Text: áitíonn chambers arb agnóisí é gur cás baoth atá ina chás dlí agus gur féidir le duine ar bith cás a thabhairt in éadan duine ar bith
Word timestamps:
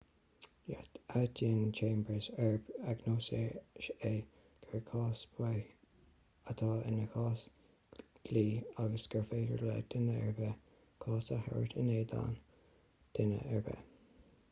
áitíonn 1.17 1.65
chambers 1.79 2.29
arb 2.45 2.69
agnóisí 2.93 3.41
é 4.11 4.13
gur 4.63 4.79
cás 4.87 5.19
baoth 5.39 5.67
atá 6.53 6.69
ina 6.93 7.03
chás 7.15 7.43
dlí 8.29 8.43
agus 8.85 9.05
gur 9.15 9.27
féidir 9.33 9.65
le 9.67 9.75
duine 9.95 10.15
ar 10.23 10.31
bith 10.39 10.75
cás 11.05 11.29
a 11.35 11.37
thabhairt 11.49 11.77
in 11.83 11.93
éadan 11.99 12.33
duine 13.19 13.39
ar 13.53 13.63
bith 13.69 13.85